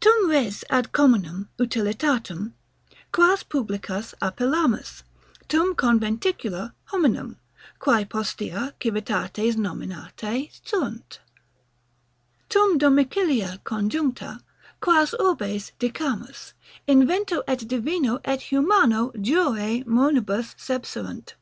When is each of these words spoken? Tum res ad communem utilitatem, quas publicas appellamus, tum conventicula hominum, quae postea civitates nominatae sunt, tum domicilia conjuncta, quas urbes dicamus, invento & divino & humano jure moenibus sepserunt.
Tum 0.00 0.28
res 0.28 0.64
ad 0.68 0.90
communem 0.90 1.46
utilitatem, 1.60 2.54
quas 3.12 3.44
publicas 3.44 4.14
appellamus, 4.20 5.04
tum 5.46 5.76
conventicula 5.76 6.72
hominum, 6.86 7.36
quae 7.78 8.04
postea 8.04 8.74
civitates 8.80 9.54
nominatae 9.54 10.50
sunt, 10.66 11.20
tum 12.48 12.78
domicilia 12.80 13.62
conjuncta, 13.62 14.40
quas 14.80 15.14
urbes 15.20 15.70
dicamus, 15.78 16.54
invento 16.88 17.44
& 17.58 17.66
divino 17.68 18.18
& 18.18 18.24
humano 18.50 19.12
jure 19.20 19.84
moenibus 19.84 20.56
sepserunt. 20.58 21.34